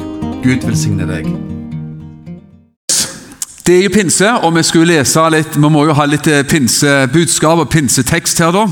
[0.47, 1.29] Gud velsigne deg.
[3.67, 6.41] Det er jo pinse, og vi skulle lese litt Vi må jo ha litt eh,
[6.49, 8.65] pinsebudskap og pinsetekst her, da.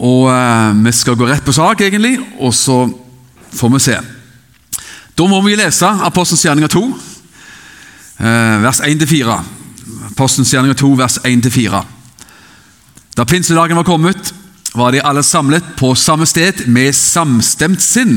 [0.00, 2.88] Og eh, vi skal gå rett på sak, egentlig, og så
[3.52, 4.00] får vi se.
[5.20, 6.80] Da må vi lese Apostelens gjerninger 2,
[8.24, 9.34] eh, vers 1-4.
[10.14, 11.82] Apostelens gjerninger 2, vers 1-4.
[13.18, 14.32] Da pinsedagen var kommet,
[14.72, 18.16] var de alle samlet på samme sted med samstemt sinn.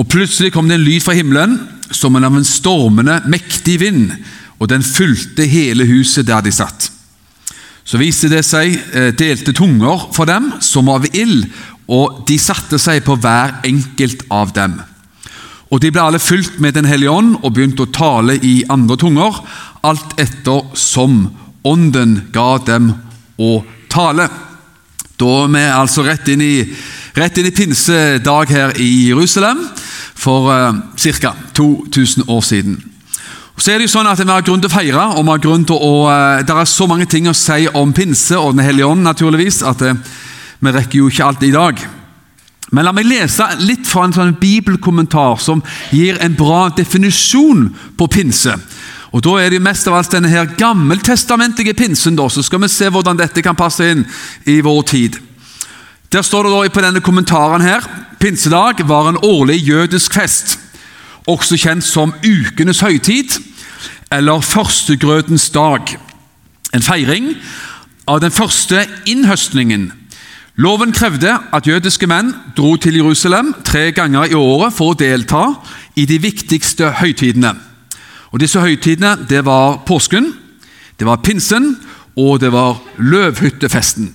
[0.00, 4.16] Og plutselig kom det en lyd fra himmelen, som en av en stormende, mektig vind,
[4.56, 6.88] og den fulgte hele huset der de satt.
[7.84, 11.50] Så viste det seg eh, delte tunger for dem, som av ild,
[11.86, 14.80] og de satte seg på hver enkelt av dem.
[15.70, 18.96] Og de ble alle fylt med Den hellige ånd og begynte å tale i andre
[18.96, 19.40] tunger,
[19.82, 21.24] alt etter som
[21.66, 22.92] ånden ga dem
[23.38, 23.58] å
[23.90, 24.28] tale.
[25.16, 26.60] Da er vi altså rett inn i,
[27.16, 29.62] rett inn i pinsedag her i Jerusalem
[30.16, 31.32] for eh, ca.
[31.56, 32.76] 2000 år siden.
[33.56, 35.40] Så er det jo sånn at Vi har grunn til å feire, og vi har
[35.40, 38.66] grunn til å, eh, det er så mange ting å si om pinse og Den
[38.66, 39.96] hellige ånd, naturligvis, at eh,
[40.60, 41.80] vi rekker jo ikke alt i dag.
[42.74, 45.62] Men la meg lese litt fra en sånn bibelkommentar som
[45.94, 48.56] gir en bra definisjon på pinse.
[49.14, 52.16] Og Da er det mest av alt denne her gammeltestamentlige pinsen.
[52.16, 54.04] da, Så skal vi se hvordan dette kan passe inn
[54.44, 55.16] i vår tid.
[56.10, 57.80] Der står det da på denne kommentaren her
[58.18, 60.58] Pinsedag var en årlig jødisk fest,
[61.26, 63.36] også kjent som ukenes høytid
[64.10, 65.98] eller førstegrøtens dag.
[66.72, 67.34] En feiring
[68.08, 69.92] av den første innhøstningen
[70.56, 75.42] Loven krevde at jødiske menn dro til Jerusalem tre ganger i året for å delta
[76.00, 77.50] i de viktigste høytidene.
[78.32, 80.30] Og Disse høytidene det var påsken,
[80.96, 81.74] det var pinsen
[82.16, 84.08] og det var løvhyttefesten.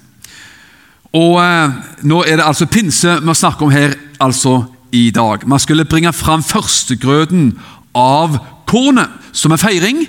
[1.13, 1.77] Og eh,
[2.09, 5.45] Nå er det altså pinse vi snakker om her altså i dag.
[5.45, 7.51] Man skulle bringe fram førstegrøten
[7.93, 10.07] av kornet som en feiring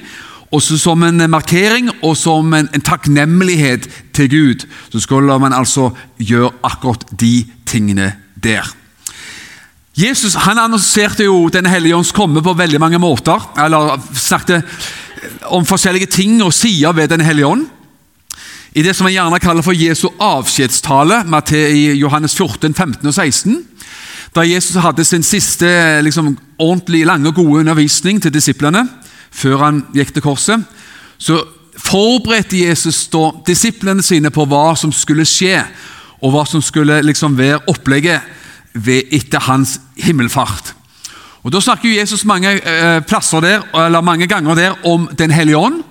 [0.52, 5.90] også som en markering og som en, en, takknemlighet til Gud, så skulle man altså
[6.18, 8.68] gjøre akkurat de tingene der.
[9.96, 13.40] Jesus han annonserte jo Den hellige ånds komme på veldig mange måter.
[13.60, 14.64] Eller snakket
[15.52, 17.66] om forskjellige ting og sider ved Den hellige ånd.
[18.72, 23.58] I det som man gjerne kaller for Jesu avskjedstale, i Johannes 14, 15 og 16,
[24.34, 28.86] da Jesus hadde sin siste liksom, ordentlig lange og gode undervisning til disiplene,
[29.32, 30.64] før han gikk til korset,
[31.18, 31.40] så
[31.78, 35.62] forberedte Jesus da disiplene sine på hva som skulle skje,
[36.22, 38.22] og hva som skulle liksom være opplegget
[38.74, 40.74] ved, etter hans himmelfart.
[41.42, 45.58] Og Da snakker Jesus mange eh, plasser der, eller mange ganger der om Den hellige
[45.58, 45.82] ånd.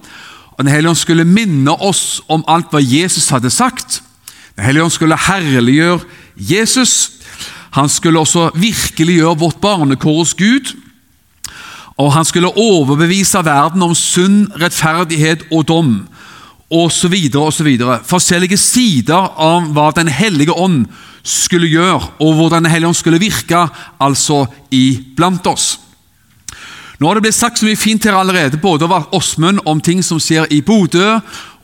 [0.58, 4.04] Den hellige ånd skulle minne oss om alt hva Jesus hadde sagt.
[4.56, 6.00] Den hellige ånd skulle herliggjøre
[6.36, 7.12] Jesus.
[7.72, 10.74] Han skulle også virkeliggjøre vårt barnekår hos Gud
[12.02, 15.94] og han skulle overbevise verden om sunn rettferdighet og dom,
[16.72, 17.14] osv.
[17.38, 17.70] osv.
[18.08, 20.86] Forskjellige sider av hva Den hellige ånd
[21.22, 23.68] skulle gjøre, og hvordan Den hellige ånd skulle virke
[24.02, 25.78] altså iblant oss.
[27.02, 30.04] Nå har det blitt sagt så mye fint her allerede, både av Åsmund om ting
[30.06, 31.16] som skjer i Bodø,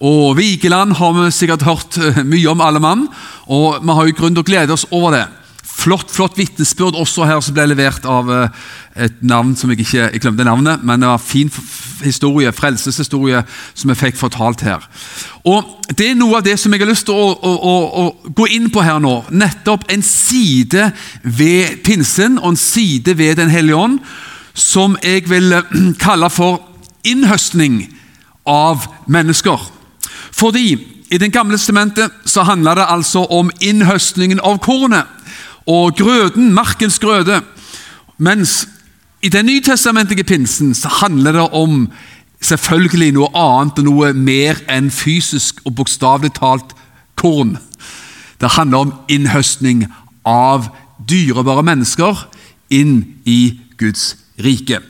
[0.01, 3.07] og Vigeland har vi sikkert hørt eh, mye om, alle mann.
[3.49, 5.23] Og vi har jo grunn til å glede oss over det.
[5.77, 8.61] Flott flott vitnesbyrd også her som ble levert av eh,
[9.05, 11.51] et navn som jeg ikke jeg glemte navnet, men det var fin
[12.01, 13.43] historie, frelseshistorie
[13.77, 14.87] som jeg fikk fortalt her.
[15.45, 18.33] Og Det er noe av det som jeg har lyst til å, å, å, å
[18.35, 19.13] gå inn på her nå.
[19.29, 20.89] Nettopp en side
[21.23, 24.01] ved pinsen og en side ved Den hellige ånd
[24.57, 26.63] som jeg vil eh, kalle for
[27.07, 27.83] innhøstning
[28.49, 29.61] av mennesker.
[30.33, 30.71] Fordi
[31.07, 35.07] i Den gamle testamentet så handler det altså om innhøstningen av kornet
[35.67, 37.41] og grøden, markens grøde.
[38.17, 38.67] Mens
[39.21, 41.87] i den nytestamentlige pinsen så handler det om
[42.41, 46.75] selvfølgelig noe annet og noe mer enn fysisk og bokstavelig talt
[47.17, 47.57] korn.
[48.41, 49.87] Det handler om innhøstning
[50.25, 50.69] av
[51.09, 52.27] dyrebare mennesker
[52.69, 54.81] inn i Guds rike.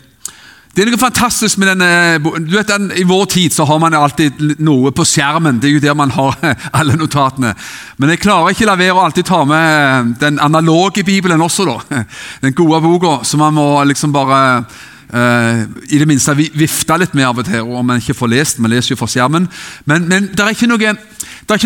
[0.77, 3.95] Det er noe fantastisk med denne du vet, den, I vår tid så har man
[3.97, 5.57] alltid noe på skjermen.
[5.57, 6.35] Det er jo der man har
[6.77, 7.55] alle notatene.
[7.97, 11.65] Men jeg klarer ikke la være å alltid ta med den analoge bibelen også.
[11.65, 12.03] da.
[12.43, 17.25] Den gode boka, som man må liksom bare uh, i det minste vifte litt med
[17.25, 17.65] av og til.
[17.65, 19.47] Om man ikke får lest, man leser jo fra skjermen.
[19.89, 20.69] Men, men det er ikke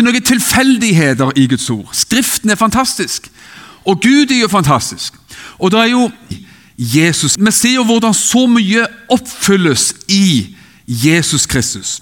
[0.08, 1.92] noen tilfeldigheter i Guds ord.
[1.92, 3.28] Skriften er fantastisk.
[3.84, 5.20] Og Gud er jo fantastisk.
[5.60, 6.08] Og det er jo
[6.78, 7.36] Jesus.
[7.38, 12.00] Vi ser jo hvordan så mye oppfylles i Jesus Kristus.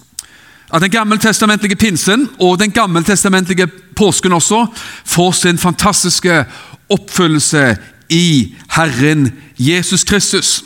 [0.72, 4.66] At den gammeltestamentlige pinsen og den gammeltestamentlige påsken også
[5.04, 6.44] får sin fantastiske
[6.88, 7.76] oppfyllelse
[8.08, 10.64] i Herren Jesus Kristus.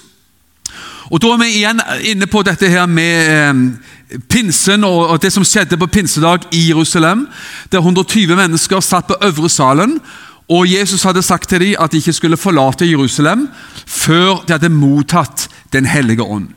[1.10, 5.44] Og Da er vi igjen inne på dette her med eh, pinsen og, det som
[5.44, 7.26] skjedde på pinsedag i Jerusalem.
[7.72, 10.00] Der 120 mennesker satt på øvre salen,
[10.48, 13.46] og Jesus hadde sagt til dem at de ikke skulle forlate Jerusalem
[13.86, 16.48] før de hadde mottatt Den hellige ånd.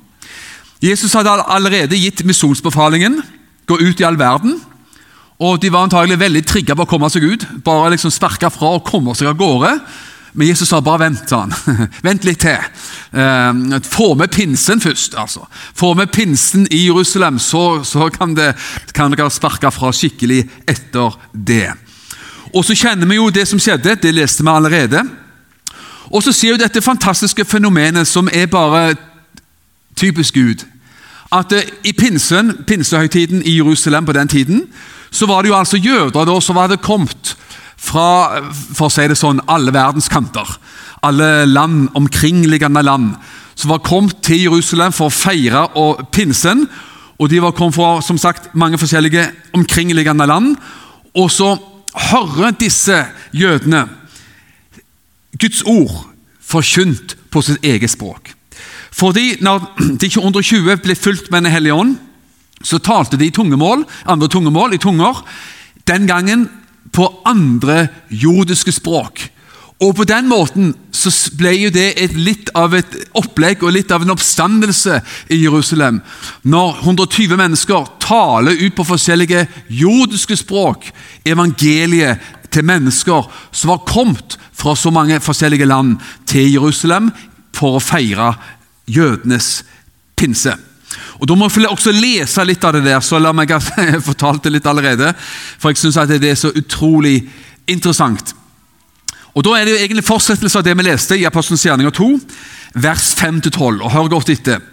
[0.84, 3.22] Jesus hadde allerede gitt misjonsbefalingen
[3.68, 4.60] gå ut i all verden.
[5.40, 7.48] Og De var antagelig veldig trigga på å komme seg ut.
[7.66, 9.74] Bare liksom sparka fra og komme seg av gårde.
[10.38, 11.32] Men Jesus sa bare vent.
[11.32, 11.54] han.
[12.08, 12.62] vent litt til.
[13.12, 15.18] Eh, få med pinsen først.
[15.18, 15.48] altså.
[15.74, 18.54] Få med pinsen i Jerusalem, så, så kan, det,
[18.94, 21.72] kan dere sparke fra skikkelig etter det.
[22.54, 23.98] Og så kjenner vi jo det som skjedde.
[24.02, 25.04] Det leste vi allerede.
[26.12, 28.96] Og så sier vi dette fantastiske fenomenet som er bare
[29.98, 30.64] typisk Gud.
[31.32, 34.64] At uh, I pinsen, pinsehøytiden i Jerusalem på den tiden,
[35.12, 37.36] så var det jo altså jøder da, som hadde kommet
[37.78, 38.42] fra
[38.74, 40.48] for å si det sånn, alle verdens kanter.
[41.06, 43.14] Alle land, omkringliggende land.
[43.56, 46.66] Som var kommet til Jerusalem for å feire og pinsen.
[47.18, 49.28] Og De var kommet fra som sagt, mange forskjellige
[49.58, 50.56] omkringliggende land.
[51.18, 51.56] Og så
[51.98, 53.88] hører disse jødene
[55.38, 56.08] Guds ord
[56.42, 58.32] forkynt på sitt eget språk.
[58.92, 59.66] Fordi når
[60.02, 61.98] de 120 ble fulgt med Den hellige ånd,
[62.64, 65.22] så talte de tungemål, andre tungemål i tunger.
[65.88, 66.48] Den gangen
[66.94, 69.28] på andre jordiske språk.
[69.80, 73.92] Og På den måten så ble jo det et, litt av et opplegg og litt
[73.94, 76.00] av en oppstandelse i Jerusalem.
[76.42, 80.90] Når 120 mennesker taler ut på forskjellige jordiske språk
[81.26, 87.12] evangeliet til mennesker som var kommet fra så mange forskjellige land til Jerusalem
[87.54, 88.32] for å feire
[88.90, 89.62] jødenes
[90.18, 90.56] pinse.
[91.22, 94.50] Og Da må jeg også lese litt av det der, så la meg jeg fortalte
[94.50, 95.14] litt allerede.
[95.60, 97.20] For jeg syns det er så utrolig
[97.68, 98.34] interessant.
[99.38, 102.08] Og Da er det jo egentlig fortsettelse av det vi leste i Apostelens gjerninger 2,
[102.82, 103.84] vers 5-12.
[103.86, 104.64] og Hør godt etter.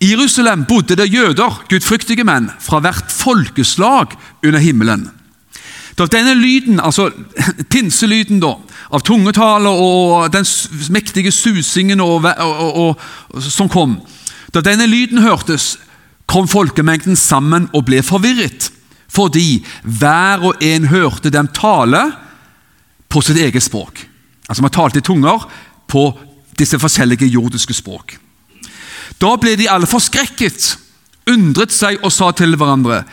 [0.00, 4.14] I Jerusalem bodde det jøder, gudfryktige menn, fra hvert folkeslag
[4.44, 5.08] under himmelen.
[5.98, 7.08] Da denne lyden, altså
[7.72, 8.52] pinselyden da,
[8.92, 10.46] av tungetale og den
[10.94, 13.96] mektige susingen og, og, og, som kom
[14.54, 15.78] Da denne lyden hørtes,
[16.30, 18.70] kom folkemengden sammen og ble forvirret,
[19.10, 22.04] fordi hver og en hørte dem tale
[23.08, 24.02] på sitt eget språk.
[24.48, 25.46] Altså Man talte i tunger
[25.88, 26.08] på
[26.58, 28.16] disse forskjellige jordiske språk.
[29.20, 30.76] Da ble de alle forskrekket,
[31.30, 33.04] undret seg og sa til hverandre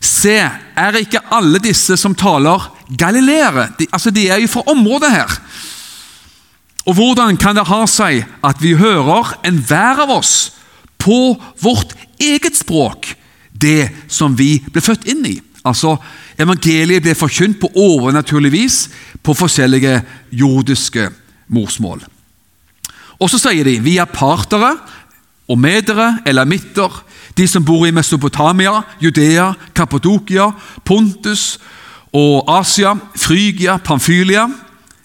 [0.00, 3.66] Se, er ikke alle disse som taler, galileere?
[3.76, 5.34] De, altså, de er jo fra området her.
[6.88, 10.32] Og hvordan kan det ha seg at vi hører enhver av oss
[11.00, 13.12] på vårt eget språk
[13.52, 15.36] det som vi ble født inn i?
[15.64, 15.96] Altså,
[16.40, 18.78] Evangeliet ble forkynt på overnaturlig vis
[19.22, 20.00] på forskjellige
[20.32, 21.10] jordiske
[21.48, 22.00] morsmål.
[23.20, 24.08] Og så sier de vi er
[25.58, 27.04] medere, elamitter,
[27.36, 30.50] de som bor i Mesopotamia, Judea, Kappadokia,
[30.84, 31.58] Pontus
[32.12, 34.48] og Asia, Frygia, Pamfylia,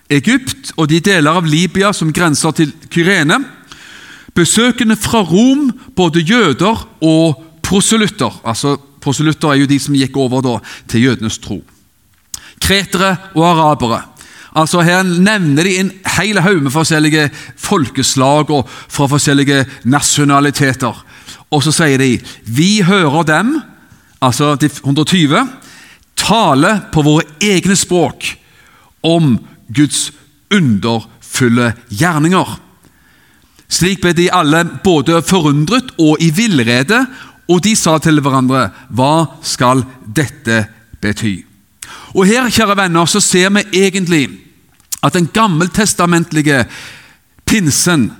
[0.09, 3.39] Egypt og de deler av Libya som grenser til Kyrene.
[4.35, 8.41] Besøkende fra Rom, både jøder og proselytter.
[8.45, 10.57] Altså, proselytter er jo de som gikk over da,
[10.91, 11.61] til jødenes tro.
[12.61, 14.01] Kretere og arabere.
[14.55, 17.27] Altså Her nevner de en hel haug med forskjellige
[17.59, 20.95] folkeslag og fra forskjellige nasjonaliteter.
[21.51, 22.15] Og så sier de
[22.47, 23.57] vi hører dem,
[24.23, 25.43] altså de 120,
[26.15, 28.31] tale på våre egne språk
[29.05, 29.35] om
[29.75, 30.07] Guds
[30.53, 32.55] underfulle gjerninger.
[33.67, 37.03] Slik ble de alle både forundret og i villrede,
[37.47, 40.65] og de sa til hverandre, hva skal dette
[41.01, 41.37] bety?
[42.15, 44.29] Og Her kjære venner, så ser vi egentlig
[45.03, 46.65] at den gammeltestamentlige
[47.45, 48.11] pinsen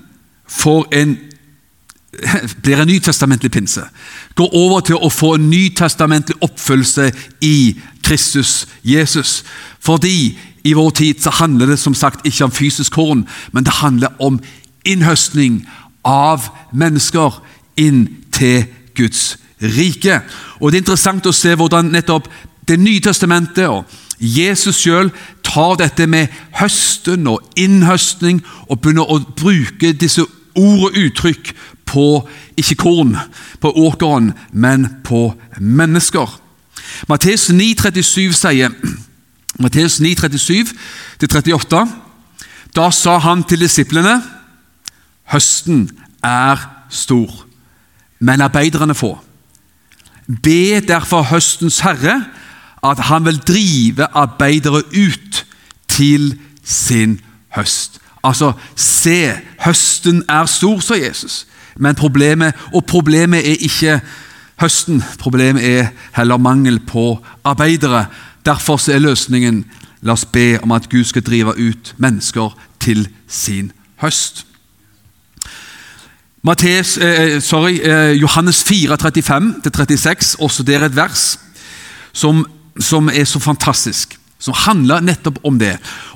[0.92, 1.18] en
[2.64, 3.82] blir en nytestamentlig pinse.
[4.36, 7.10] Går over til å få en nytestamentlig oppfølgelse
[7.42, 9.44] i Kristus Jesus.
[9.80, 13.82] Fordi i vår tid så handler det som sagt ikke om fysisk korn, men det
[13.82, 14.40] handler om
[14.86, 15.66] innhøstning
[16.06, 17.42] av mennesker
[17.78, 20.22] inn til Guds rike.
[20.60, 22.28] Og Det er interessant å se hvordan nettopp
[22.66, 23.86] Det nye testamentet og
[24.18, 25.12] Jesus sjøl
[25.46, 30.24] tar dette med høsten og innhøstning og begynner å bruke disse
[30.56, 31.52] ord og uttrykk
[31.86, 32.08] på
[32.58, 33.14] ikke korn
[33.62, 36.40] på åkeren, men på mennesker.
[37.10, 38.74] Matteus 9,37 sier
[39.60, 40.16] Matteus 9,
[41.22, 41.86] 37-38
[42.76, 44.18] Da sa han til disiplene
[45.32, 45.88] Høsten
[46.24, 46.60] er
[46.90, 47.45] stor,
[48.26, 49.18] men arbeiderne få.
[50.44, 52.24] Be derfor høstens herre
[52.84, 55.46] at han vil drive arbeidere ut
[55.88, 57.20] til sin
[57.56, 58.00] høst.
[58.24, 59.34] Altså, se,
[59.66, 61.46] høsten er stor, sa Jesus.
[61.78, 64.00] Men problemet, og problemet er ikke
[64.62, 68.06] høsten, problemet er heller mangel på arbeidere.
[68.46, 69.66] Derfor er løsningen
[70.02, 74.46] la oss be om at Gud skal drive ut mennesker til sin høst.
[76.46, 81.40] Matteus, eh, sorry, eh, Johannes 4, 35-36, også det er et vers
[82.14, 82.44] som,
[82.78, 84.14] som, er så fantastisk.
[84.38, 85.72] Som handler nettopp om det.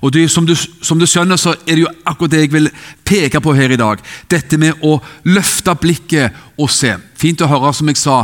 [0.05, 2.69] Og det, som, du, som, du, skjønner, så er det jo akkurat det jeg vil
[3.07, 4.03] peke på her i dag.
[4.29, 6.93] Dette med å løfte blikket og se.
[7.17, 8.19] Fint å høre, som jeg sa,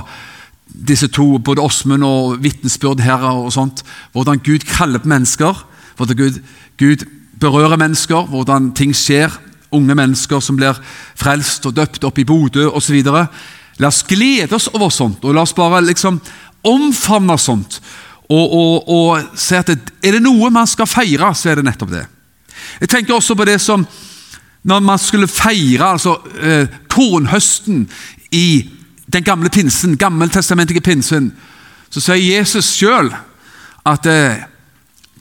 [0.65, 3.81] disse to, både Åsmund og vitnesbyrd her, og sånt,
[4.13, 5.65] hvordan Gud kaller på mennesker.
[5.97, 6.39] Hvordan Gud,
[6.77, 7.09] Gud
[7.41, 9.33] berører mennesker, hvordan ting skjer
[9.75, 10.77] unge mennesker som blir
[11.19, 12.97] frelst og døpt opp i Bodø osv.
[13.05, 16.19] La oss glede oss over sånt, og la oss bare liksom
[16.65, 17.79] omfavne sånt.
[18.25, 21.67] Og, og, og se at det, Er det noe man skal feire, så er det
[21.67, 22.05] nettopp det.
[22.81, 23.85] Jeg tenker også på det som
[24.65, 27.85] når man skulle feire altså, eh, kornhøsten
[28.31, 28.69] i
[29.13, 31.33] den gamle pinsen, gammeltestamentlige pinsen,
[31.89, 33.11] så sier Jesus sjøl
[33.85, 34.41] at eh,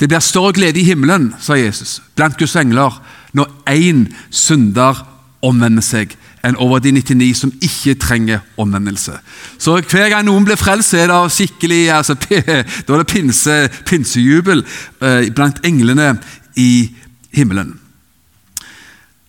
[0.00, 2.96] det blir større glede i himmelen, sa Jesus, blant Guds engler,
[3.34, 5.02] når én synder
[5.44, 6.14] omvender seg,
[6.44, 9.16] enn over de 99 som ikke trenger omvendelse.
[9.58, 12.16] Så hver gang noen blir frelst, er det skikkelig altså,
[12.86, 13.56] Da er det pinse,
[13.88, 14.64] pinsejubel
[15.00, 16.14] eh, blant englene
[16.60, 16.92] i
[17.34, 17.74] himmelen.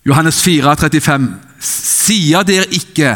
[0.06, 1.30] Johannes 4, 35.
[1.66, 3.16] Sier dere ikke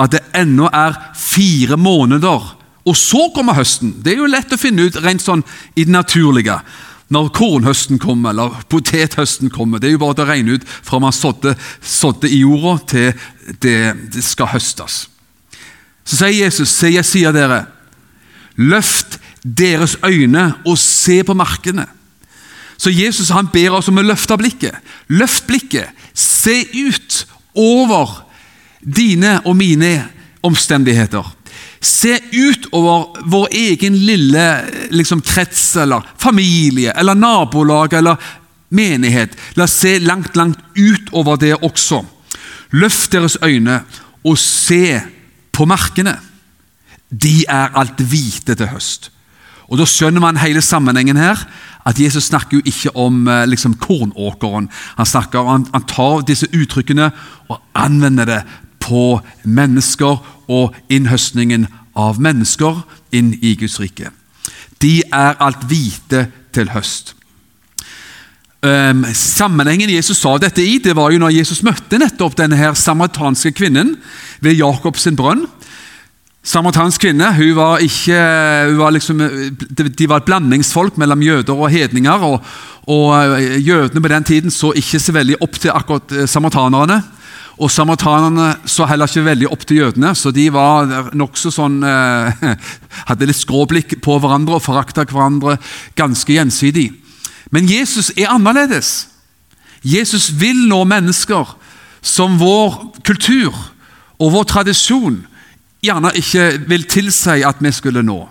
[0.00, 2.56] at det ennå er fire måneder,
[2.88, 3.98] og så kommer høsten?
[4.00, 5.42] Det er jo lett å finne ut rent sånn
[5.76, 6.56] i det naturlige
[7.10, 9.80] når kornhøsten kommer, eller potethøsten kommer.
[9.82, 13.78] Det er jo bare å regne ut fra man sådde, sådde i jorda, til det,
[14.14, 15.02] det, skal høstes.
[16.06, 17.64] Så sier Jesus, se, jeg sier dere,
[18.60, 21.88] løft deres øyne og se på markene.
[22.80, 24.78] Så Jesus han ber oss om å løfte blikket.
[25.12, 25.90] Løft blikket.
[26.14, 27.24] Se ut
[27.58, 28.22] over
[28.80, 29.92] dine og mine
[30.46, 31.26] omstendigheter.
[31.80, 34.44] Se utover vår egen lille
[34.92, 38.16] liksom, krets eller familie eller nabolag eller
[38.68, 39.36] menighet.
[39.56, 42.02] La oss se langt, langt utover det også.
[42.76, 43.80] Løft deres øyne
[44.24, 45.00] og se
[45.52, 46.18] på markene.
[47.10, 49.10] De er alt hvite til høst.
[49.70, 51.38] Og Da skjønner man hele sammenhengen her.
[51.86, 54.68] At Jesus snakker jo ikke om eh, liksom, kornåkeren.
[54.98, 57.10] Han, snakker, han, han tar disse uttrykkene
[57.48, 58.40] og anvender det
[58.80, 60.18] på mennesker
[60.50, 61.68] og innhøstningen
[61.98, 62.82] av mennesker
[63.14, 64.10] inn i Guds rike.
[64.80, 67.14] De er alt hvite til høst.
[68.60, 72.74] Um, sammenhengen Jesus sa dette i, det var jo når Jesus møtte nettopp denne her
[72.76, 73.94] samaritanske kvinnen
[74.44, 75.46] ved Jakobs brønn.
[76.40, 78.18] Samaritansk kvinne hun var ikke,
[78.70, 79.18] hun var liksom,
[79.76, 82.22] De var et blandingsfolk mellom jøder og hedninger.
[82.24, 82.44] og,
[82.88, 87.02] og eh, Jødene på den tiden så ikke så veldig opp til akkurat eh, samaritanerne.
[87.60, 92.44] Og Samaritanerne så heller ikke veldig opp til jødene, så de var nokså sånn eh,
[93.10, 95.58] Hadde litt skråblikk på hverandre og forakta hverandre
[95.98, 96.88] ganske gjensidig.
[97.52, 99.10] Men Jesus er annerledes.
[99.84, 101.56] Jesus vil nå mennesker
[102.00, 103.52] som vår kultur
[104.20, 105.20] og vår tradisjon
[105.84, 108.22] gjerne ikke vil tilsi at vi skulle nå.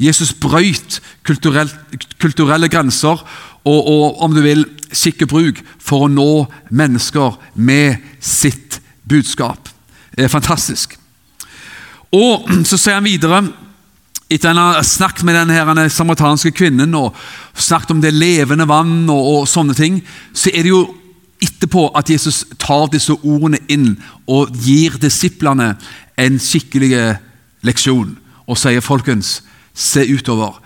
[0.00, 3.22] Jesus brøyt kulturelle grenser
[3.66, 9.68] og, og, om du vil, skikke bruk for å nå mennesker med sitt budskap.
[10.14, 10.94] Det er fantastisk.
[12.14, 13.42] Og Så sier han videre,
[14.30, 17.16] etter han har snakket med denne samaritanske kvinnen og
[17.54, 20.00] snakket om det levende vann og, og sånne ting,
[20.34, 20.84] så er det jo
[21.42, 23.92] etterpå at Jesus tar disse ordene inn
[24.30, 25.74] og gir disiplene
[26.16, 26.90] en skikkelig
[27.66, 29.40] leksjon og sier folkens,
[29.76, 30.56] se utover.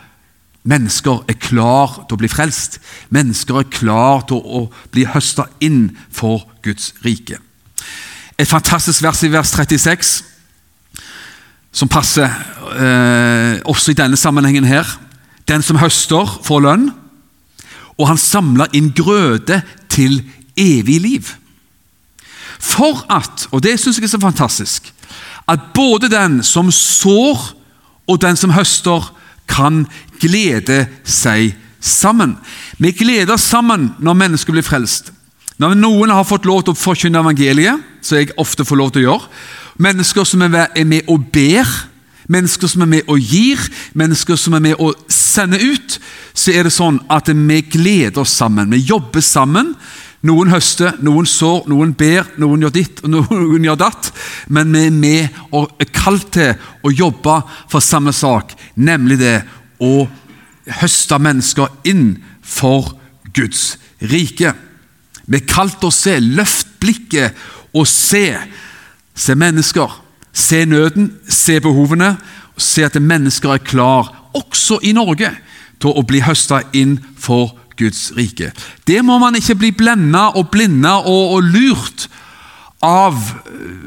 [0.62, 2.78] Mennesker er klar til å bli frelst.
[3.10, 7.40] Mennesker er klar til å bli høsta inn for Guds rike.
[8.38, 10.20] Et fantastisk vers i vers 36
[11.72, 14.86] som passer eh, også i denne sammenhengen her.
[15.48, 16.88] Den som høster, får lønn,
[17.98, 19.60] og han samler inn grøde
[19.92, 20.20] til
[20.58, 21.30] evig liv.
[22.60, 24.90] For at, og det syns jeg er så fantastisk,
[25.48, 27.59] at både den som sår
[28.10, 29.12] og den som høster,
[29.50, 29.84] kan
[30.22, 32.36] glede seg sammen.
[32.78, 35.12] Vi gleder oss sammen når mennesker blir frelst.
[35.60, 39.02] Når noen har fått lov til å forkynne evangeliet, som jeg ofte får lov til
[39.02, 39.30] å gjøre,
[39.80, 41.68] mennesker som er med og ber,
[42.30, 43.60] mennesker som er med og gir,
[43.98, 45.98] mennesker som er med og sender ut,
[46.32, 48.70] så er det sånn at vi gleder oss sammen.
[48.72, 49.74] Vi jobber sammen
[50.20, 54.10] Noen høster, noen sår, noen ber, noen gjør ditt og noen gjør datt.
[54.52, 56.52] Men vi er med og er kalt til
[56.84, 57.38] å jobbe
[57.72, 59.38] for samme sak, nemlig det
[59.80, 60.04] å
[60.80, 62.92] høste mennesker inn for
[63.32, 63.78] Guds
[64.12, 64.52] rike.
[65.24, 67.36] Vi er kalt til å se, løft blikket
[67.72, 68.26] og se.
[69.16, 69.88] Se mennesker,
[70.32, 72.14] se nøden, se behovene,
[72.60, 75.32] se at mennesker er klar, også i Norge,
[75.80, 78.52] til å bli høsta inn for Guds rike.
[78.86, 82.08] Det må man ikke bli blenda og blinda og, og, lurt
[82.84, 83.16] av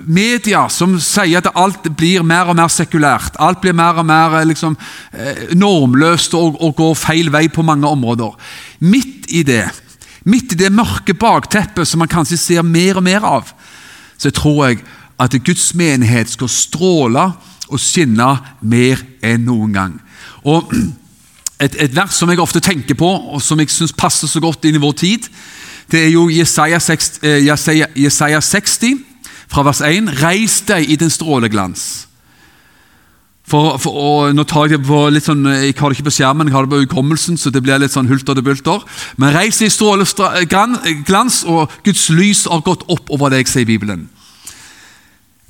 [0.06, 3.40] media som sier at alt blir mer og mer sekulært.
[3.42, 4.76] Alt blir mer og mer liksom,
[5.14, 8.36] eh, normløst og, og går feil vei på mange områder.
[8.86, 9.66] Midt i det,
[10.30, 13.50] midt i det mørke bakteppet som man kanskje ser mer og mer av,
[14.18, 14.84] så tror jeg
[15.22, 17.32] at Guds menighet skal stråle
[17.70, 19.96] og skinne mer enn noen gang.
[20.46, 20.70] Og
[21.64, 24.66] et, et, vers som jeg ofte tenker på, og som jeg syns passer så godt
[24.68, 25.28] inn i vår tid,
[25.92, 29.04] det er jo Jesaja 60, eh, Jesaja, Jesaja 60
[29.52, 30.10] fra vers 1.
[30.24, 32.08] Reis deg i din stråleglans.
[33.44, 36.16] For, for, og nå tar Jeg det på litt sånn, jeg har det ikke på
[36.16, 38.86] skjermen, jeg har det på hukommelsen, så det blir litt sånn hulter til bulter.
[39.20, 44.08] Men reis deg i stråleglans, og Guds lys har gått opp over deg, sier Bibelen.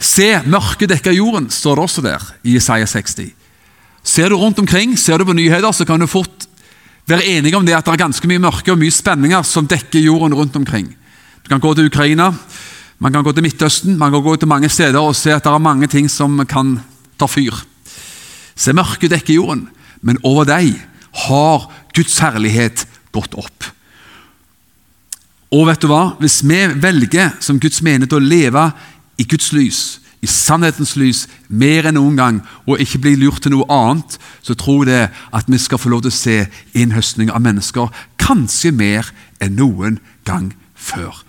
[0.04, 3.30] Se, mørket dekker jorden, står det også der i Jesaja 60.
[4.04, 6.48] Ser du rundt omkring, ser du på nyheter, så kan du fort
[7.08, 10.04] være enig om det at det er ganske mye mørke og mye spenninger som dekker
[10.04, 10.92] jorden rundt omkring.
[11.44, 12.32] Du kan gå til Ukraina,
[13.00, 15.52] man kan gå til Midtøsten, man kan gå til mange steder og se at det
[15.52, 16.78] er mange ting som kan
[17.20, 17.56] ta fyr.
[18.56, 19.68] Se, mørket dekker jorden,
[20.02, 20.76] men over deg
[21.28, 23.72] har Guds herlighet gått opp.
[25.54, 26.16] Og vet du hva?
[26.22, 28.70] Hvis vi velger som Guds menighet å leve
[29.22, 29.82] i Guds lys,
[30.24, 34.56] i sannhetens lys mer enn noen gang, og ikke bli lurt til noe annet, så
[34.56, 36.38] tror jeg at vi skal få lov til å se
[36.80, 39.12] innhøstning av mennesker, kanskje mer
[39.44, 41.24] enn noen gang før.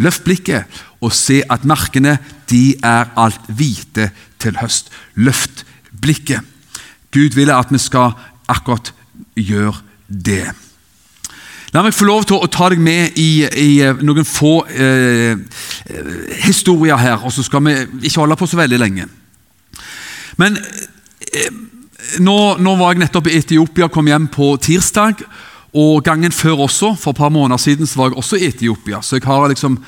[0.00, 2.16] Løft blikket og se at markene
[2.50, 4.90] de er alt hvite til høst.
[5.14, 5.64] Løft
[6.02, 6.42] blikket.
[7.14, 8.16] Gud vil at vi skal
[8.50, 8.92] akkurat
[9.36, 10.50] gjøre det.
[11.70, 15.38] La meg få lov til å ta deg med i, i eh, noen få eh,
[16.42, 17.76] historier her, og så skal vi
[18.08, 19.06] ikke holde på så veldig lenge.
[20.40, 21.60] Men eh,
[22.18, 25.22] nå, nå, var jeg nettopp i Etiopia, kom hjem på tirsdag.
[25.78, 28.98] Og gangen før også, for et par måneder siden, så var jeg også i Etiopia.
[29.06, 29.78] Så jeg har liksom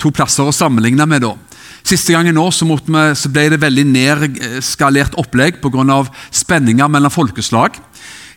[0.00, 1.24] to plasser å sammenligne med.
[1.24, 1.32] da.
[1.80, 6.02] Siste gangen nå så, vi, så ble det veldig nedskalert opplegg pga.
[6.42, 7.80] spenninger mellom folkeslag.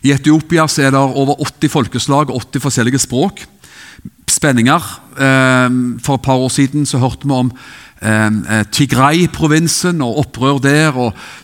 [0.04, 3.46] I Etiopia er det over 80 folkeslag og 80 forskjellige språk.
[4.28, 4.82] Spenninger.
[5.16, 7.48] Ehm, for et par år siden så hørte vi om
[8.02, 10.98] ehm, eh, Tigray-provinsen og opprør der.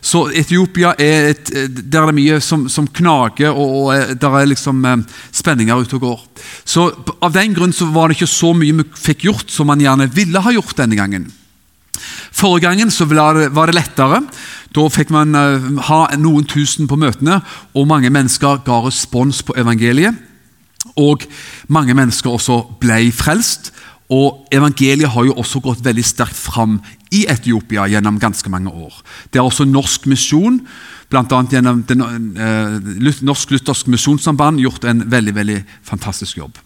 [0.05, 4.37] Så Etiopia er et, der er det mye som, som knager, og, og eh, der
[4.37, 6.23] er liksom ehm, spenninger ute og går.
[6.65, 9.81] Så Av den grunn så var det ikke så mye vi fikk gjort som man
[9.81, 11.31] gjerne ville ha gjort denne gangen.
[12.33, 14.23] Forrige gangen var det lettere.
[14.75, 17.41] Da fikk man eh, ha noen tusen på møtene,
[17.75, 20.15] og mange mennesker ga respons på evangeliet.
[20.97, 21.27] Og
[21.69, 23.73] mange mennesker også ble frelst.
[24.11, 26.81] Og Evangeliet har jo også gått veldig sterkt fram
[27.15, 28.97] i Etiopia gjennom ganske mange år.
[29.31, 30.59] Det er også norsk misjon,
[31.11, 31.23] bl.a.
[31.53, 32.03] gjennom den,
[32.35, 36.59] eh, Norsk Luthersk Misjonssamband, gjort en veldig veldig fantastisk jobb.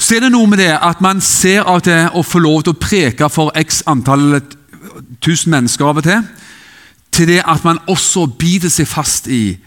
[0.00, 2.72] Så er det noe med det at man ser av det å få lov til
[2.72, 4.38] å preke for x antall
[5.20, 6.22] tusen mennesker av og til,
[7.12, 9.58] til det at man også biter seg fast i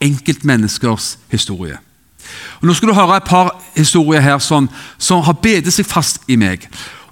[0.00, 1.76] enkeltmenneskers historie.
[2.62, 6.24] Og Nå skal du høre et par historier her som, som har bedt seg fast
[6.30, 6.64] i meg.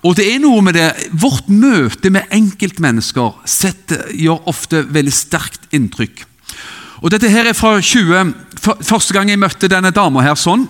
[0.07, 0.89] Og det er noe med det,
[1.21, 6.25] Vårt møte med enkeltmennesker setter, gjør ofte veldig sterkt inntrykk.
[7.03, 10.65] Og Dette her er fra 20, Første gang jeg møtte denne dama her sånn,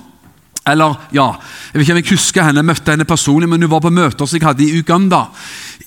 [0.70, 1.32] eller, ja,
[1.72, 3.90] Jeg vet ikke om jeg husker henne, jeg møtte henne personlig, men hun var på
[3.90, 5.24] møter som jeg hadde i Uganda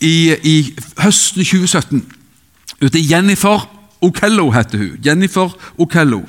[0.01, 0.55] i, i
[1.01, 2.01] høsten 2017.
[2.81, 3.67] Ute Jennifer
[4.01, 4.97] Okello heter hun.
[5.05, 6.23] Jennifer Okello.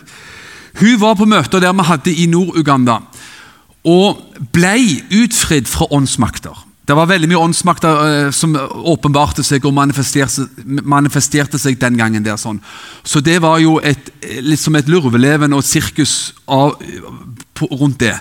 [0.80, 3.00] Hun var på møter der vi hadde i Nord-Uganda,
[3.84, 4.20] og
[4.54, 4.76] ble
[5.22, 6.68] utfridd fra åndsmakter.
[6.82, 12.24] Det var veldig mye åndsmakter uh, som åpenbarte seg og manifesterte, manifesterte, seg den gangen.
[12.24, 12.58] der sånn.
[13.04, 14.10] Så det var jo et,
[14.42, 16.74] litt som et lurveleven og et sirkus av,
[17.54, 18.14] på, rundt det.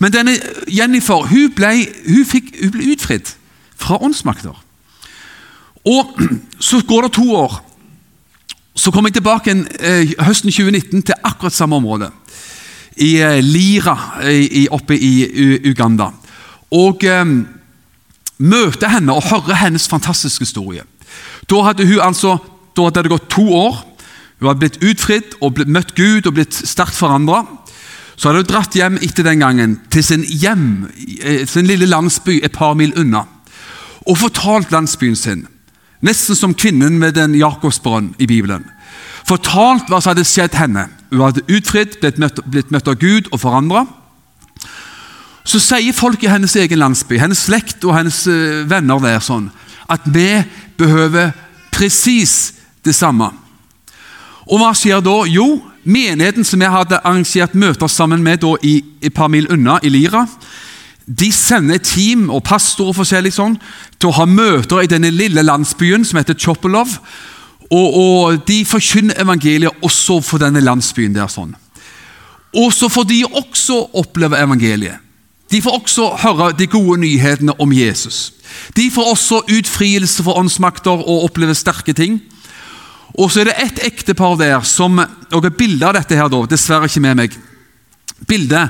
[0.00, 0.36] Men denne
[0.68, 1.72] Jennifer hun ble,
[2.06, 3.34] hun fikk, hun ble utfridd
[3.80, 4.56] fra åndsmakter.
[5.84, 6.16] Og
[6.60, 7.54] Så går det to år.
[8.76, 12.10] Så kom jeg tilbake en, eh, høsten 2019 til akkurat samme område.
[12.96, 13.96] I eh, Lira
[14.30, 15.24] i, oppe i
[15.64, 16.10] Uganda.
[16.70, 17.24] Og eh,
[18.38, 20.82] møter henne og hører hennes fantastiske historie.
[21.50, 22.36] Da hadde hun altså,
[22.76, 23.82] da hadde det gått to år.
[24.40, 27.42] Hun hadde blitt utfridd og blitt, møtt Gud og blitt sterkt forandra.
[28.20, 30.90] Så hadde hun dratt hjem etter den gangen til sin hjem,
[31.24, 33.24] eh, sin lille landsby et par mil unna,
[34.04, 35.46] og fortalt landsbyen sin,
[36.04, 38.66] nesten som kvinnen med den Jakobsbrønn i Bibelen,
[39.24, 40.88] fortalt hva som hadde skjedd henne.
[41.10, 43.86] Hun hadde utfridd, blitt møtt, blitt møtt av Gud og forandra.
[45.44, 49.48] Så sier folk i hennes egen landsby, hennes slekt og hennes uh, venner der sånn,
[49.88, 50.42] at vi
[50.76, 51.32] behøver
[51.72, 52.52] presis
[52.84, 53.30] det samme.
[54.44, 55.22] Og hva skjer da?
[55.30, 59.78] Jo, menigheten som jeg hadde arrangert møter sammen med da, i et par mil unna,
[59.82, 60.26] i Lira,
[61.06, 63.56] de sender team og pastorer forskjellig sånn,
[63.98, 66.98] til å ha møter i denne lille landsbyen som heter Chopolov.
[67.70, 71.14] Og, og, De forkynner evangeliet også for denne landsbyen.
[71.14, 71.54] der sånn.
[72.54, 74.98] Og så får de også oppleve evangeliet.
[75.50, 78.32] De får også høre de gode nyhetene om Jesus.
[78.76, 82.20] De får også utfrielse for åndsmakter og oppleve sterke ting.
[83.18, 86.42] Og så er det ett ektepar der som og et bilde av dette her da,
[86.50, 87.38] dessverre ikke med meg.
[88.28, 88.66] Bilde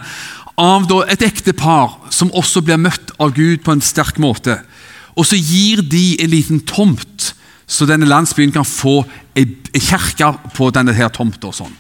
[0.61, 4.59] av da, et ektepar som også blir møtt av Gud på en sterk måte.
[5.16, 7.35] Og så gir de en liten tomt,
[7.70, 9.03] så denne landsbyen kan få
[9.38, 9.46] ei
[9.79, 11.53] kirke på denne her tomta.
[11.55, 11.72] Sånn.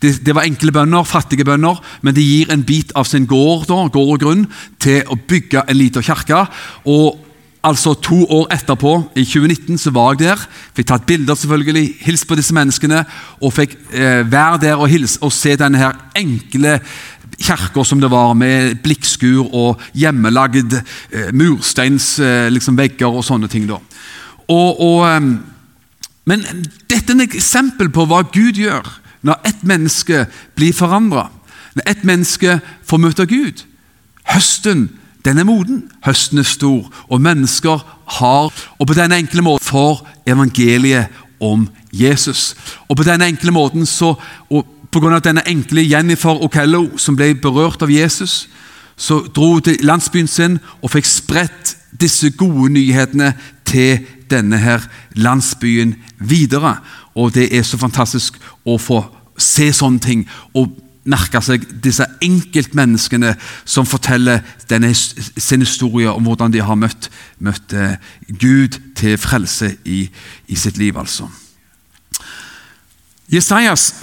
[0.00, 3.66] Det, det, var enkle bønder, fattige bønder, men de gir en bit av sin gård,
[3.68, 4.46] da, gård og grunn
[4.80, 6.44] til å bygge en liten kirke.
[6.88, 7.29] Og
[7.62, 10.42] altså To år etterpå, i 2019, så var jeg der.
[10.76, 13.04] Fikk tatt bilder, selvfølgelig, hilst på disse menneskene.
[13.40, 16.78] Og fikk eh, være der og, hilse, og se denne her enkle
[17.40, 23.68] kirka som det var, med blikkskur og hjemmelagd eh, mursteinsvegger eh, liksom, og sånne ting.
[23.68, 23.80] da.
[24.48, 25.20] Og, og, eh,
[26.30, 26.44] men
[26.90, 28.86] dette er et eksempel på hva Gud gjør
[29.26, 30.24] når ett menneske
[30.56, 31.28] blir forandra,
[31.76, 33.64] når ett menneske får møte Gud.
[34.30, 34.88] Høsten
[35.24, 37.82] den er moden, høsten er stor, og mennesker
[38.20, 41.06] har Og på denne enkle måten får evangeliet
[41.40, 42.56] om Jesus.
[42.88, 44.14] Og på denne enkle måten så,
[44.50, 45.18] og Pga.
[45.18, 48.48] denne enkle Jennifer Okello som ble berørt av Jesus,
[48.96, 53.32] så dro hun til landsbyen sin og fikk spredt disse gode nyhetene
[53.64, 54.82] til denne her
[55.14, 56.76] landsbyen videre.
[57.14, 58.34] Og Det er så fantastisk
[58.66, 59.04] å få
[59.38, 60.74] se sånne ting og
[61.08, 63.32] merke seg disse enkeltmenneskene
[63.64, 67.08] som forteller denne, sin historie om hvordan de har møtt,
[67.40, 67.96] møtt eh,
[68.28, 70.02] Gud til frelse i,
[70.48, 70.98] i, sitt liv.
[70.98, 71.28] altså.
[73.32, 73.94] Jesajas,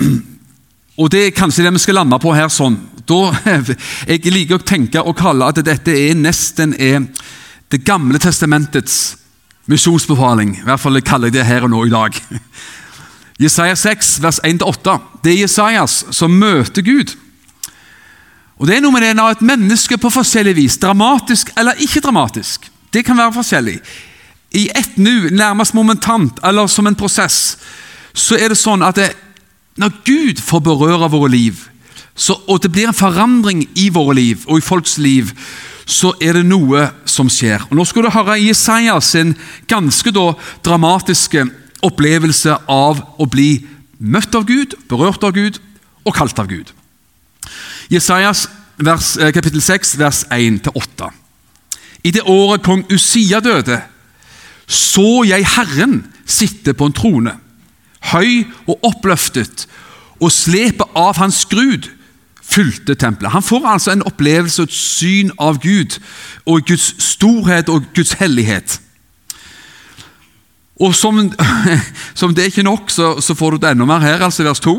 [1.02, 3.32] og det er kanskje det vi skal lande på her sånn da,
[4.10, 7.06] Jeg liker å tenke og kalle at dette er nesten er
[7.72, 9.18] Det gamle testamentets
[9.68, 10.54] misjonsbefaling.
[10.62, 12.16] I hvert fall kaller jeg det her og nå i dag.
[13.38, 14.98] Jesaja 6, vers 1-8.
[15.24, 17.14] Det er Jesajas som møter Gud.
[18.58, 22.02] Og Det er noe med det når et menneske på forskjellig vis, dramatisk eller ikke
[22.02, 23.80] dramatisk, det kan være forskjellig,
[24.52, 27.58] i ett nu, nærmest momentant eller som en prosess,
[28.14, 29.12] så er det sånn at det,
[29.78, 31.68] når Gud får berøre våre liv,
[32.18, 35.30] så, og det blir en forandring i våre liv og i folks liv,
[35.86, 37.68] så er det noe som skjer.
[37.70, 39.14] Og Nå skal du høre Jesajas
[39.70, 40.32] ganske da
[40.66, 41.46] dramatiske
[41.86, 43.66] opplevelse av å bli
[43.98, 45.60] møtt av Gud, berørt av Gud
[46.06, 46.72] og kalt av Gud.
[47.90, 51.12] Jesajas vers, eh, kapittel 6, vers 1-8.
[52.04, 53.82] I det året kong Usia døde,
[54.68, 57.38] så jeg Herren sitte på en trone,
[58.12, 59.68] høy og oppløftet,
[60.20, 61.90] og slepet av hans skrud
[62.48, 63.32] fylte tempelet.
[63.32, 66.00] Han får altså en opplevelse og et syn av Gud
[66.46, 68.80] og Guds storhet og Guds hellighet.
[70.80, 71.20] Og som,
[72.20, 74.62] som, det er ikke nok, så, så får du det enda mer her, altså vers
[74.64, 74.78] 2.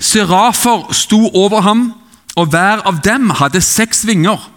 [0.00, 1.86] Serafer sto over ham,
[2.34, 4.50] og hver av dem hadde seks vinger.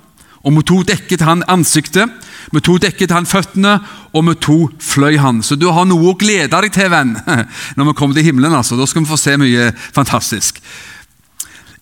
[0.47, 2.09] Og med to dekket han ansiktet,
[2.55, 3.77] med to dekket han føttene,
[4.15, 5.41] og med to fløy han.
[5.43, 7.17] Så du har noe å glede deg til, venn,
[7.75, 8.55] når vi kommer til himmelen.
[8.55, 8.79] altså.
[8.79, 10.61] Da skal vi få se mye fantastisk.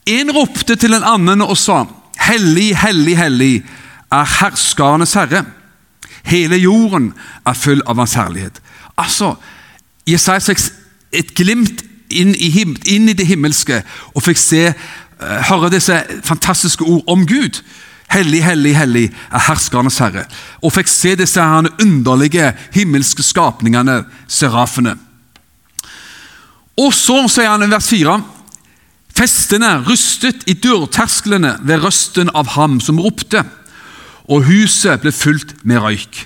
[0.10, 1.86] En ropte til en annen og sa,
[2.26, 3.54] Hellig, hellig, hellig
[4.14, 5.44] er herskernes herre.
[6.26, 7.14] Hele jorden
[7.46, 8.62] er full av hans herlighet.
[8.98, 9.36] Altså,
[10.10, 10.64] Jesaja fikk
[11.16, 13.82] et glimt inn i, inn i, det himmelske
[14.14, 17.62] og fikk se, uh, høre disse fantastiske ord om Gud.
[18.14, 20.26] Hellig, hellig, hellig er herskernes herre.
[20.62, 24.96] Og fikk se disse her underlige himmelske skapningene, serafene.
[26.78, 28.22] Og så sier han i vers 4
[29.16, 33.46] Festene rustet i dørtersklene ved røsten av ham som ropte
[34.30, 36.26] og huset ble fylt med røyk.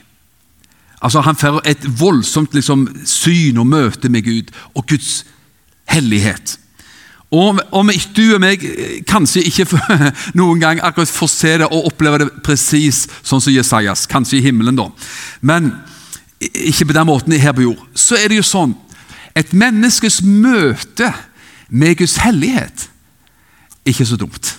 [1.01, 5.25] Altså Han får et voldsomt liksom, syn og møte med Gud og Guds
[5.89, 6.57] hellighet.
[7.31, 9.67] Og Om du og meg eh, kanskje ikke
[10.39, 14.45] noen gang akkurat får se det og oppleve det presis sånn som Jesajas, kanskje i
[14.49, 14.89] himmelen, da,
[15.41, 15.71] men
[16.39, 18.77] ikke på den måten her på jord, så er det jo sånn
[19.37, 21.11] Et menneskes møte
[21.69, 22.87] med Guds hellighet
[23.87, 24.58] ikke så dumt.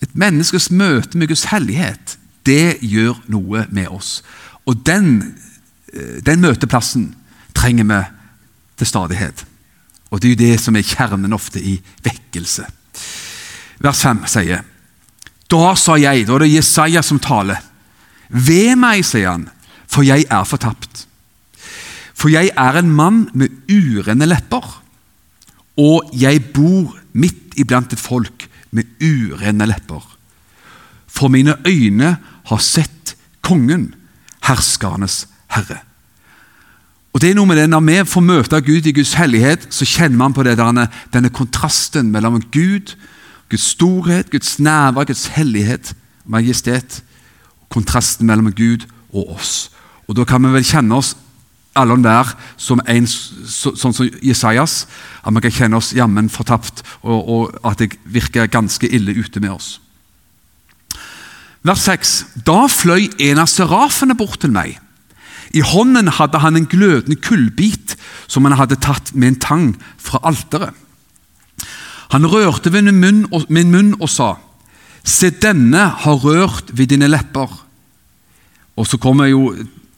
[0.00, 4.22] Et menneskes møte med Guds hellighet, det gjør noe med oss.
[4.66, 5.36] Og den,
[5.92, 7.14] eh, den møteplassen
[7.54, 8.00] trenger vi
[8.78, 9.44] til stadighet.
[10.10, 12.66] Og det er jo det som er kjernen ofte i vekkelse.
[13.80, 14.64] Vers 5 sier
[15.50, 17.58] Da sa jeg, da er det Jesaja som taler.
[18.28, 19.48] Ved meg, sier han,
[19.90, 21.06] for jeg er fortapt.
[22.14, 24.82] For jeg er en mann med urene lepper,
[25.76, 30.02] og jeg bor midt iblant et folk med urene lepper.
[31.10, 33.94] For mine øyne har sett kongen,
[34.46, 35.80] herskernes herre.
[37.10, 39.84] Og det er noe med det, Når vi får møte Gud i Guds hellighet, så
[39.84, 42.94] kjenner man på det, denne, denne kontrasten mellom Gud,
[43.50, 47.02] Guds storhet, Guds nærvær, Guds hellighet, majestet.
[47.68, 49.70] Kontrasten mellom Gud og oss.
[50.08, 51.16] Og Da kan vi vel kjenne oss
[51.78, 54.84] alle hver som en, så, sånn som Jesajas.
[55.22, 59.42] At vi kan kjenne oss jammen fortapt, og, og at det virker ganske ille ute
[59.42, 59.78] med oss.
[61.66, 62.14] Vers 6.
[62.46, 64.78] Da fløy en av serafene bort til meg.
[65.50, 67.96] I hånden hadde han en glødende kullbit
[68.30, 69.66] som han hadde tatt med en tang
[69.98, 70.74] fra alteret.
[72.10, 74.36] Han rørte ved min munn, og, min munn og sa,
[75.00, 77.48] Se, denne har rørt ved dine lepper.
[78.76, 79.54] Og så kommer jo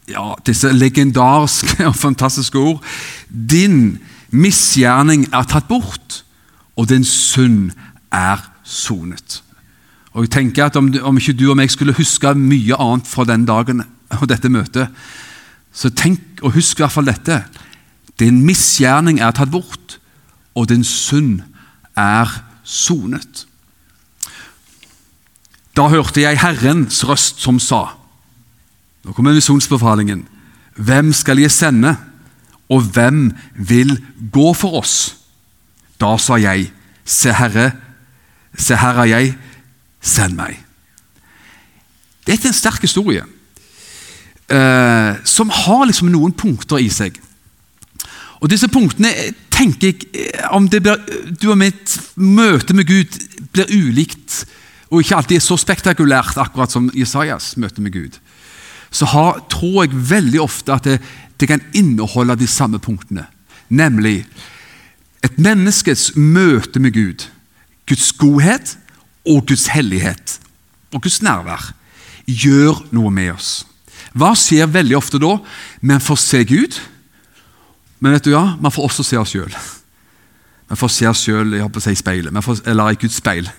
[0.09, 2.83] ja, disse legendariske og fantastiske ord.
[3.29, 3.99] Din
[4.33, 6.23] misgjerning er tatt bort,
[6.75, 7.71] og din synd
[8.11, 9.41] er sonet.
[10.13, 13.25] Og jeg tenker at om, om, ikke du og meg skulle huske mye annet fra
[13.25, 13.83] den dagen
[14.19, 14.89] og dette møtet,
[15.73, 17.39] så tenk og husk i hvert fall dette.
[18.21, 19.97] Din misgjerning er tatt bort,
[20.53, 21.41] og din synd
[21.97, 22.29] er
[22.63, 23.47] sonet.
[25.73, 27.87] Da hørte jeg Herrens røst som sa
[29.03, 30.23] Nå kommer visjonsbefalingen.
[30.75, 31.95] Hvem skal jeg sende,
[32.71, 33.97] og hvem vil
[34.31, 35.17] gå for oss?
[35.99, 36.71] Da sa jeg,
[37.05, 37.73] Se Herre,
[38.55, 39.33] se her er jeg,
[39.99, 40.55] send meg.
[42.23, 43.25] Dette er en sterk historie
[44.47, 47.17] eh, som har liksom noen punkter i seg.
[48.39, 49.11] Og Disse punktene
[49.51, 51.03] tenker jeg eh, om det blir,
[51.35, 53.19] du og mitt møte med Gud
[53.51, 54.45] blir ulikt
[54.93, 58.19] og ikke alltid er så spektakulært akkurat som Jesajas møte med Gud,
[58.93, 60.99] så har, tror jeg veldig ofte at det,
[61.41, 63.25] det kan inneholde de samme punktene.
[63.73, 64.21] Nemlig
[65.25, 67.27] et menneskes møte med Gud,
[67.89, 68.75] Guds godhet
[69.25, 70.37] og Guds hellighet
[70.93, 71.71] og Guds nærvær
[72.27, 73.63] gjør noe med oss.
[74.13, 75.37] Hva skjer veldig ofte da?
[75.81, 76.77] Vi får se Gud,
[77.99, 79.53] men vet du ja, man får også se oss sjøl.
[80.69, 83.49] Vi får se oss sjøl si speilet, eller i Guds speil.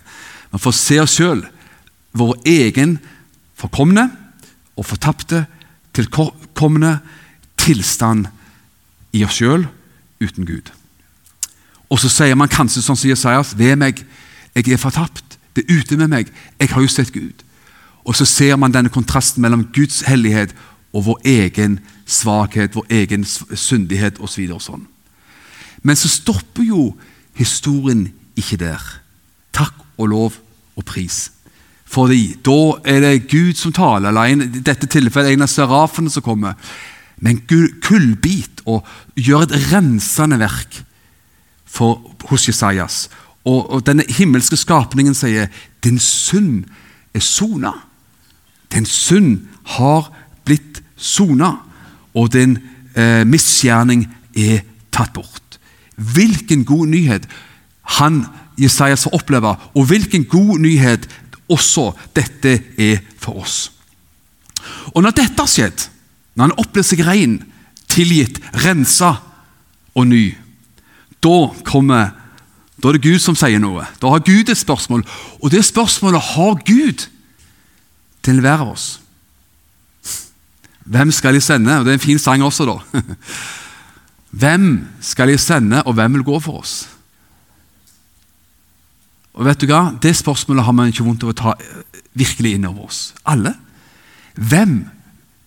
[0.53, 1.42] Vi får se oss sjøl,
[2.14, 2.99] vår egen
[3.59, 4.07] forkomne
[4.77, 5.45] og fortapte,
[5.95, 6.99] tilkommende
[7.61, 8.27] tilstand
[9.15, 9.69] i oss sjøl
[10.23, 10.73] uten Gud.
[11.91, 14.01] Og så sier man kanskje sånn som Jesajas, ved meg,
[14.55, 15.39] jeg er fortapt.
[15.55, 16.31] Det er ute med meg.
[16.59, 17.45] Jeg har jo sett Gud.
[18.05, 20.55] Og så ser man denne kontrasten mellom Guds hellighet
[20.95, 24.49] og vår egen svakhet, vår egen syndighet osv.
[24.51, 24.87] Så sånn.
[25.83, 26.95] Men så stopper jo
[27.39, 28.09] historien
[28.39, 28.83] ikke der.
[29.55, 30.39] Takk og lov
[30.75, 31.29] og pris.
[31.94, 32.59] Fordi da
[32.90, 36.57] er det Gud som taler, eller i dette tilfellet en av serafene som kommer
[37.22, 40.80] med en kullbit og gjør et rensende verk
[41.64, 43.04] for, hos Jesajas.
[43.44, 45.52] Og, og denne himmelske skapningen sier
[45.85, 46.64] 'din synd
[47.14, 47.76] er sona'.
[48.72, 50.11] Din synd har
[50.44, 51.52] blitt sona,
[52.14, 52.59] og din
[52.96, 55.59] eh, misgjerning er tatt bort.
[55.96, 57.28] Hvilken god nyhet
[57.98, 58.24] han
[58.59, 61.09] Jesajas får oppleve, og hvilken god nyhet
[61.50, 63.70] også dette er for oss.
[64.94, 65.88] Og Når dette har skjedd,
[66.35, 67.38] når han opplever seg ren,
[67.90, 69.16] tilgitt, rensa
[69.94, 70.26] og ny,
[71.22, 72.12] da kommer
[72.74, 73.87] da er det Gud som sier noe.
[73.96, 75.04] Da har Gud et spørsmål,
[75.40, 77.07] og det spørsmålet har Gud
[78.24, 78.88] til hver av oss.
[80.85, 81.78] Hvem skal de sende?
[81.78, 83.04] Og Det er en fin sang også, da.
[84.40, 86.88] Hvem skal de sende, og hvem vil gå for oss?
[89.35, 89.88] Og vet du hva?
[90.03, 93.01] Det spørsmålet har man ikke vondt av å ta eh, virkelig inn over oss.
[93.27, 93.57] Alle.
[94.35, 94.85] Hvem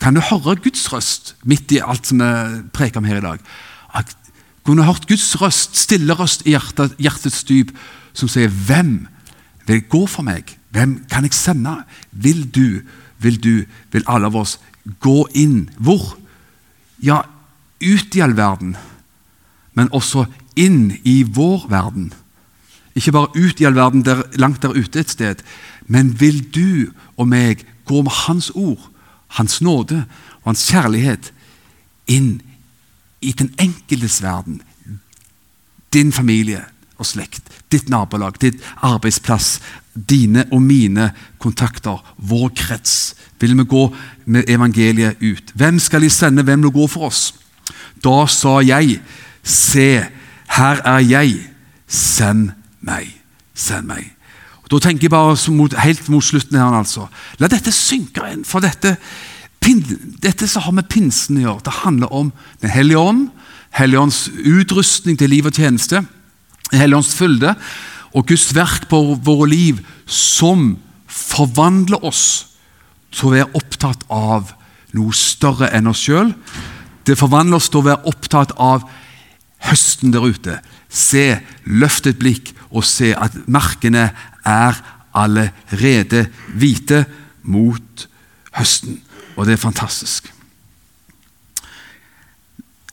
[0.04, 3.44] kan du høre Guds røst midt i alt som vi preker om her i dag?
[4.68, 7.72] Kunne hørt Guds røst, stille røst i hjertet, hjertets dyp,
[8.14, 9.08] som sier 'Hvem
[9.68, 10.58] vil gå for meg?
[10.72, 12.82] Hvem kan jeg sende?' Vil du,
[13.20, 14.60] vil du, vil alle av oss
[15.00, 15.70] gå inn?
[15.80, 16.18] Hvor?
[17.00, 17.22] Ja,
[17.82, 18.76] ut i all verden,
[19.74, 22.14] men også inn i vår verden.
[22.98, 25.44] Ikke bare ut i all verden, der, langt der ute et sted.
[25.86, 28.90] Men vil du og meg gå med Hans ord,
[29.38, 30.06] Hans nåde
[30.42, 31.32] og Hans kjærlighet
[32.10, 32.40] inn
[33.22, 34.62] i den enkeltes verden?
[35.94, 36.64] Din familie
[36.98, 39.60] og slekt, ditt nabolag, ditt arbeidsplass,
[39.94, 43.14] dine og mine kontakter, vår krets?
[43.40, 43.88] Vil vi gå
[44.26, 45.54] med evangeliet ut?
[45.54, 46.44] Hvem skal de sende?
[46.44, 47.36] Hvem vil gå for oss?
[48.04, 48.98] Da sa jeg,
[49.44, 49.90] se,
[50.58, 51.36] her er jeg,
[51.88, 52.56] send
[52.86, 53.10] meg.
[53.58, 54.14] Send meg.
[54.64, 57.08] Og Da tenker jeg bare mot, helt mot slutten her, altså.
[57.40, 58.98] La dette synke inn, for dette,
[59.64, 59.80] pin,
[60.22, 63.30] dette som har med pinsen å gjøre, det handler om Den hellige ånd,
[63.78, 66.02] Helligånds utrustning til liv og tjeneste,
[66.74, 67.54] Helligånds fylde
[68.16, 72.24] og Guds verk på våre liv som forvandler oss
[73.14, 74.52] til å være opptatt av
[74.98, 76.34] noe større enn oss sjøl.
[77.06, 78.88] Det forvandler oss til å være opptatt av
[79.68, 80.58] høsten der ute.
[80.90, 84.10] Se, løft et blikk og se at markene
[84.46, 84.80] er
[85.18, 87.06] allerede hvite
[87.48, 88.08] mot
[88.58, 89.00] høsten.
[89.38, 90.34] Og det er fantastisk.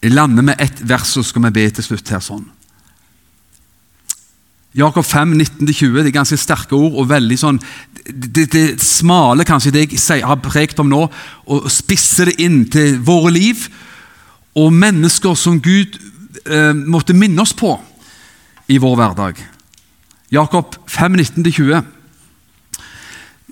[0.05, 2.45] Jeg lander med ett vers, så skal vi be til slutt her sånn.
[4.75, 7.61] Jakob 5, 19-20, det er ganske sterke ord og veldig sånn
[8.05, 11.07] Det, det smale, kanskje, det jeg har prekt om nå,
[11.47, 13.63] og spisse det inn til våre liv
[14.61, 15.97] og mennesker som Gud
[16.45, 17.73] eh, måtte minne oss på
[18.69, 19.41] i vår hverdag.
[20.35, 21.83] Jakob 5, 19-20.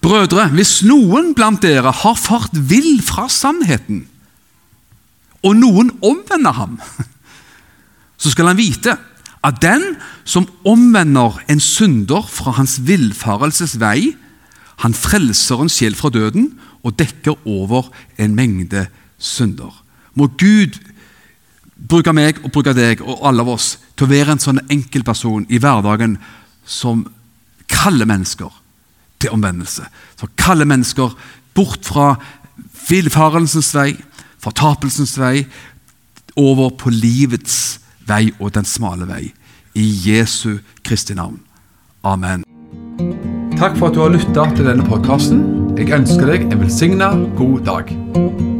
[0.02, 4.08] Brødre, hvis noen blant dere har fart vill fra sannheten,
[5.46, 6.76] og noen omvender ham,
[8.22, 8.96] så skal han vite
[9.42, 9.82] at den
[10.24, 14.12] som omvender en synder fra hans villfarelsesvei,
[14.82, 18.88] han frelser en sjel fra døden og dekker over en mengde
[19.22, 19.70] synder.
[20.18, 20.78] Må Gud
[21.88, 25.46] bruke meg og bruke deg og alle av oss til å være en sånn enkeltperson
[25.50, 26.18] i hverdagen
[26.64, 27.06] som
[27.72, 28.50] kaller mennesker
[29.22, 29.86] til omvendelse.
[30.18, 31.14] Som kaller mennesker
[31.54, 32.14] bort fra
[32.88, 33.92] villfarelsens vei,
[34.42, 35.46] fortapelsens vei,
[36.36, 39.32] over på livets vei og den smale vei.
[39.74, 41.40] I Jesu Kristi navn.
[42.04, 42.44] Amen.
[43.56, 45.44] Takk for at du har lytta til denne podkasten.
[45.78, 48.51] Jeg ønsker deg en velsigna god dag.